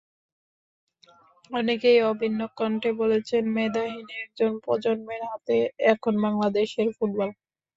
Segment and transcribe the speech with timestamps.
[1.51, 5.57] অনেকেই অভিন্ন কণ্ঠে বলছেন, মেধাহীন একটা প্রজন্মের হাতে
[5.91, 7.29] এখন বাংলাদেশের ফুটবল।